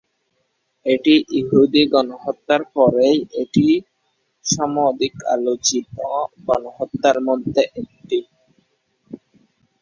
[0.85, 3.67] এটি ইহুদি গণহত্যার পরেই এটি
[4.45, 5.87] সমধিক আলোচিত
[6.47, 8.17] গণহত্যার মধ্যে একটি।